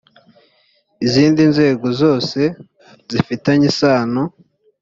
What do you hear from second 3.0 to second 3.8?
zifitanye